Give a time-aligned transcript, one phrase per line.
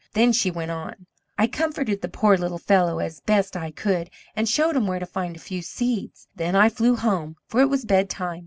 [0.13, 1.05] Then she went on:
[1.37, 5.05] "I comforted the poor little fellow as best I could, and showed him where to
[5.05, 8.39] find a few seeds; then I flew home, for it was bedtime.